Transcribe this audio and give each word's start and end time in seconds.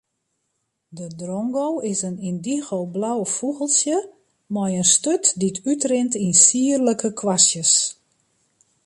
De 0.99 1.07
drongo 1.19 1.67
is 1.91 1.99
in 2.09 2.17
yndigoblau 2.29 3.19
fûgeltsje 3.35 3.97
mei 4.53 4.71
in 4.81 4.85
sturt 4.93 5.25
dy't 5.39 5.57
útrint 5.71 6.13
yn 6.23 6.33
sierlike 6.43 7.09
kwastjes. 7.19 7.73